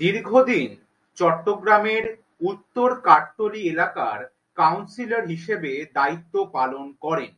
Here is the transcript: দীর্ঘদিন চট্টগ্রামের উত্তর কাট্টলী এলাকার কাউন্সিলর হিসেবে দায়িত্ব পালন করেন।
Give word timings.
দীর্ঘদিন 0.00 0.68
চট্টগ্রামের 1.18 2.04
উত্তর 2.40 2.88
কাট্টলী 3.06 3.62
এলাকার 3.68 4.18
কাউন্সিলর 4.58 5.22
হিসেবে 5.32 5.72
দায়িত্ব 5.96 6.34
পালন 6.54 6.86
করেন। 7.04 7.32